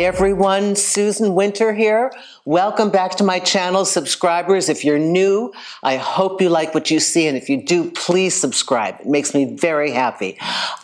[0.00, 2.10] Everyone, Susan Winter here.
[2.46, 4.70] Welcome back to my channel, subscribers.
[4.70, 8.34] If you're new, I hope you like what you see, and if you do, please
[8.34, 8.98] subscribe.
[9.00, 10.38] It makes me very happy.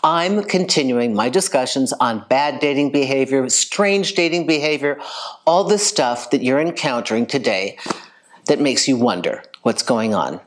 [0.04, 5.00] I'm continuing my discussions on bad dating behavior, strange dating behavior,
[5.46, 7.78] all the stuff that you're encountering today
[8.48, 10.42] that makes you wonder what's going on.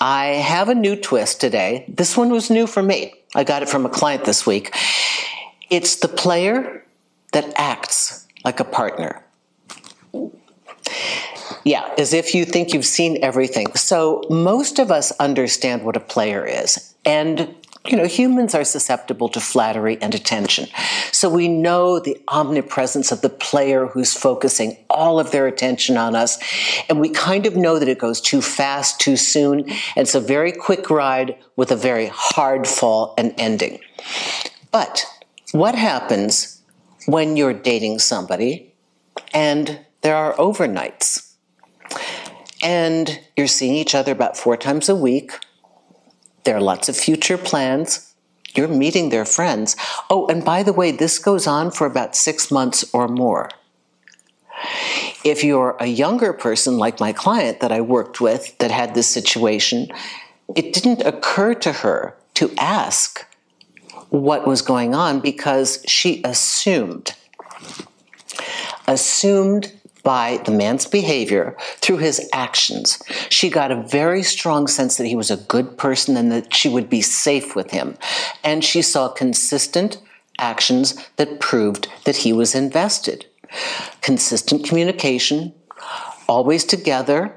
[0.00, 1.84] I have a new twist today.
[1.86, 3.12] This one was new for me.
[3.34, 4.74] I got it from a client this week.
[5.68, 6.82] It's the player
[7.36, 9.22] that acts like a partner.
[11.64, 13.74] Yeah, as if you think you've seen everything.
[13.74, 16.94] So most of us understand what a player is.
[17.04, 17.54] And
[17.86, 20.66] you know, humans are susceptible to flattery and attention.
[21.12, 26.16] So we know the omnipresence of the player who's focusing all of their attention on
[26.16, 26.38] us.
[26.88, 29.60] And we kind of know that it goes too fast, too soon.
[29.60, 33.78] And it's a very quick ride with a very hard fall and ending.
[34.72, 35.04] But
[35.52, 36.55] what happens
[37.06, 38.74] when you're dating somebody
[39.32, 41.34] and there are overnights
[42.62, 45.32] and you're seeing each other about four times a week.
[46.44, 48.14] There are lots of future plans.
[48.54, 49.76] You're meeting their friends.
[50.10, 53.50] Oh, and by the way, this goes on for about six months or more.
[55.24, 59.08] If you're a younger person, like my client that I worked with that had this
[59.08, 59.88] situation,
[60.54, 63.26] it didn't occur to her to ask
[64.10, 67.14] what was going on because she assumed,
[68.86, 73.02] assumed by the man's behavior through his actions.
[73.28, 76.68] She got a very strong sense that he was a good person and that she
[76.68, 77.96] would be safe with him.
[78.44, 80.00] And she saw consistent
[80.38, 83.26] actions that proved that he was invested.
[84.00, 85.52] Consistent communication,
[86.28, 87.34] always together,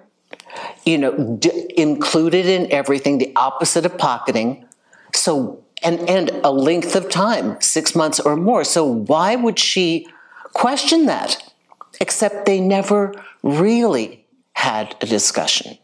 [0.86, 4.66] you know, d- included in everything, the opposite of pocketing.
[5.14, 8.64] So and, and a length of time, six months or more.
[8.64, 10.08] So why would she
[10.54, 11.52] question that?
[12.02, 13.14] Except they never
[13.44, 15.78] really had a discussion.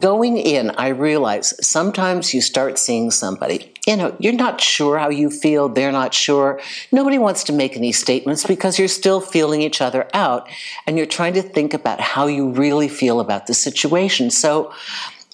[0.00, 5.10] Going in, I realize sometimes you start seeing somebody, you know, you're not sure how
[5.10, 6.60] you feel, they're not sure.
[6.90, 10.48] Nobody wants to make any statements because you're still feeling each other out
[10.86, 14.30] and you're trying to think about how you really feel about the situation.
[14.30, 14.72] So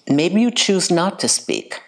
[0.09, 1.81] maybe you choose not to speak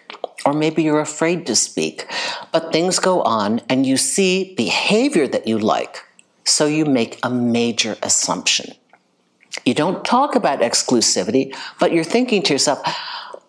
[0.44, 2.06] or maybe you're afraid to speak,
[2.52, 6.02] but things go on and you see behavior that you like,
[6.44, 8.74] so you make a major assumption.
[9.64, 12.80] You don't talk about exclusivity, but you're thinking to yourself,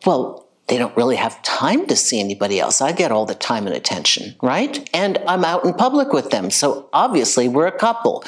[0.05, 2.81] well, they don't really have time to see anybody else.
[2.81, 4.89] I get all the time and attention, right?
[4.93, 8.23] And I'm out in public with them, so obviously we're a couple.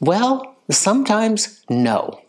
[0.00, 2.20] Well, sometimes no.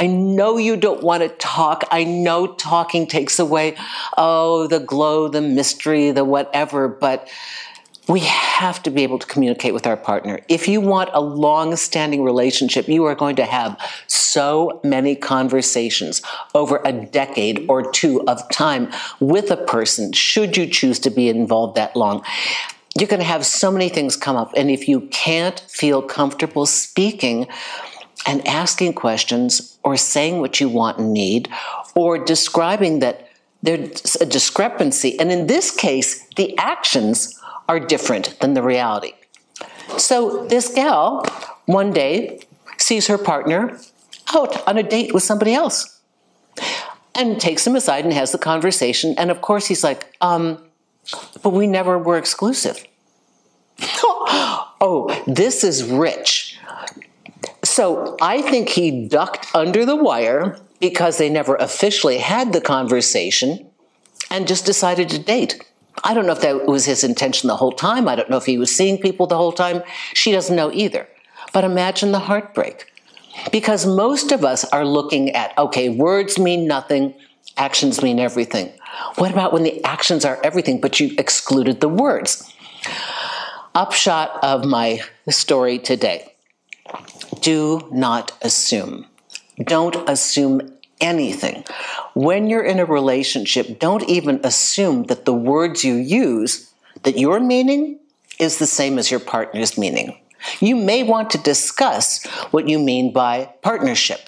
[0.00, 1.84] I know you don't want to talk.
[1.90, 3.76] I know talking takes away,
[4.16, 7.28] oh, the glow, the mystery, the whatever, but
[8.08, 10.40] we have to be able to communicate with our partner.
[10.48, 16.22] If you want a long standing relationship, you are going to have so many conversations
[16.54, 21.28] over a decade or two of time with a person, should you choose to be
[21.28, 22.24] involved that long.
[22.98, 24.52] You're going to have so many things come up.
[24.56, 27.46] And if you can't feel comfortable speaking,
[28.26, 31.48] and asking questions or saying what you want and need
[31.94, 33.28] or describing that
[33.62, 35.18] there's a discrepancy.
[35.18, 39.12] And in this case, the actions are different than the reality.
[39.96, 41.24] So this gal
[41.66, 42.40] one day
[42.76, 43.78] sees her partner
[44.34, 46.00] out on a date with somebody else
[47.14, 49.14] and takes him aside and has the conversation.
[49.18, 50.62] And of course, he's like, um,
[51.42, 52.84] but we never were exclusive.
[53.80, 56.57] oh, this is rich.
[57.78, 63.70] So I think he ducked under the wire because they never officially had the conversation
[64.32, 65.62] and just decided to date.
[66.02, 68.08] I don't know if that was his intention the whole time.
[68.08, 69.84] I don't know if he was seeing people the whole time.
[70.12, 71.06] She doesn't know either.
[71.52, 72.92] But imagine the heartbreak.
[73.52, 77.14] Because most of us are looking at, okay, words mean nothing,
[77.56, 78.72] actions mean everything.
[79.18, 82.52] What about when the actions are everything, but you excluded the words?
[83.76, 84.98] Upshot of my
[85.28, 86.34] story today
[87.40, 89.06] do not assume.
[89.64, 91.64] Don't assume anything.
[92.14, 97.40] When you're in a relationship, don't even assume that the words you use, that your
[97.40, 97.98] meaning
[98.38, 100.18] is the same as your partner's meaning.
[100.60, 104.20] You may want to discuss what you mean by partnership.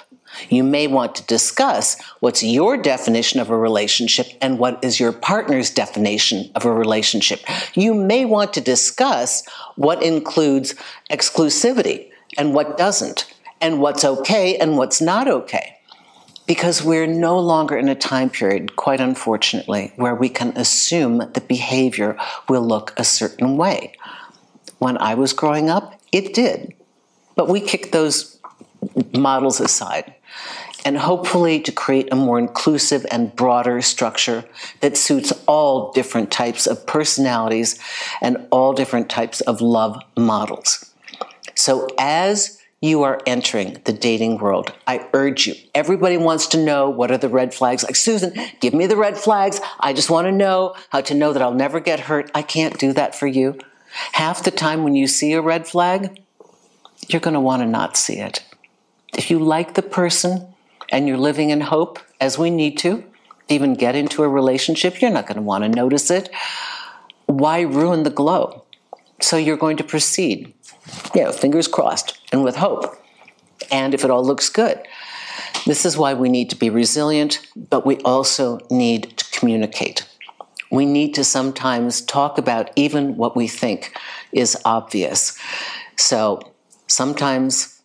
[0.49, 5.13] You may want to discuss what's your definition of a relationship and what is your
[5.13, 7.41] partner's definition of a relationship.
[7.75, 9.45] You may want to discuss
[9.77, 10.75] what includes
[11.11, 15.77] exclusivity and what doesn't, and what's okay and what's not okay.
[16.47, 21.47] Because we're no longer in a time period, quite unfortunately, where we can assume that
[21.47, 22.17] behavior
[22.49, 23.93] will look a certain way.
[24.79, 26.75] When I was growing up, It did.
[27.37, 28.39] But we kicked those
[29.13, 30.15] models aside
[30.85, 34.45] and hopefully to create a more inclusive and broader structure
[34.81, 37.79] that suits all different types of personalities
[38.23, 40.93] and all different types of love models.
[41.61, 45.55] So as you are entering the dating world, I urge you.
[45.75, 47.85] Everybody wants to know what are the red flags.
[47.85, 49.61] Like, Susan, give me the red flags.
[49.79, 52.31] I just want to know how to know that I'll never get hurt.
[52.35, 53.59] I can't do that for you.
[54.13, 56.23] Half the time when you see a red flag,
[57.09, 58.43] you're going to want to not see it.
[59.15, 60.55] If you like the person,
[60.91, 63.05] and you're living in hope, as we need to,
[63.49, 66.31] even get into a relationship, you're not going to want to notice it.
[67.27, 68.65] Why ruin the glow?
[69.21, 70.55] So you're going to proceed,
[71.15, 72.97] you know, fingers crossed and with hope.
[73.71, 74.87] And if it all looks good,
[75.67, 80.07] this is why we need to be resilient, but we also need to communicate.
[80.71, 83.97] We need to sometimes talk about even what we think
[84.33, 85.39] is obvious.
[85.97, 86.41] So
[86.87, 87.81] sometimes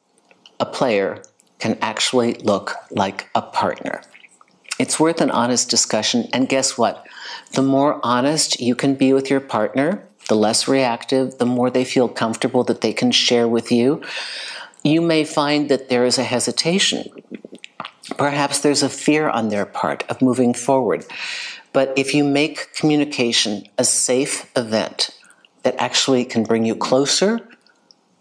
[0.59, 1.23] a player
[1.59, 4.01] can actually look like a partner.
[4.77, 6.27] It's worth an honest discussion.
[6.33, 7.05] And guess what?
[7.53, 11.85] The more honest you can be with your partner, the less reactive, the more they
[11.85, 14.01] feel comfortable that they can share with you.
[14.83, 17.09] You may find that there is a hesitation.
[18.17, 21.05] Perhaps there's a fear on their part of moving forward.
[21.73, 25.09] But if you make communication a safe event
[25.63, 27.47] that actually can bring you closer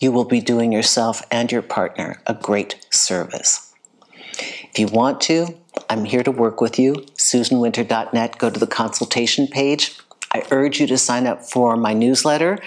[0.04, 3.72] you will be doing yourself and your partner a great service.
[4.38, 5.58] If you want to,
[5.88, 6.94] I'm here to work with you.
[7.16, 9.96] SusanWinter.net, go to the consultation page.
[10.34, 12.58] I urge you to sign up for my newsletter.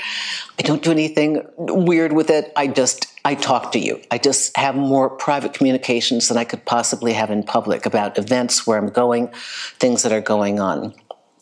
[0.58, 2.52] I don't do anything weird with it.
[2.56, 4.02] I just I talk to you.
[4.10, 8.66] I just have more private communications than I could possibly have in public about events
[8.66, 9.28] where I'm going,
[9.80, 10.94] things that are going on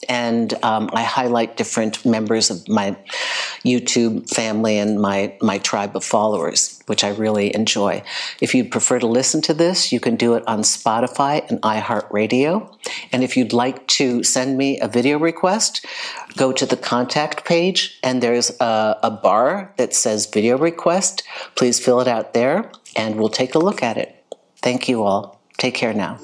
[0.10, 2.96] and um, I highlight different members of my
[3.66, 8.04] YouTube family and my, my tribe of followers, which I really enjoy.
[8.40, 12.72] If you'd prefer to listen to this, you can do it on Spotify and iHeartRadio.
[13.12, 15.86] And if you'd like to send me a video request,
[16.38, 21.24] go to the contact page and there's a, a bar that says video request.
[21.56, 24.24] Please fill it out there and we'll take a look at it.
[24.62, 25.42] Thank you all.
[25.58, 26.20] Take care now.